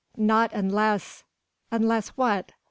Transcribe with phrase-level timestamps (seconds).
[0.17, 1.23] "Not unless...."
[1.71, 2.53] "Unless what?"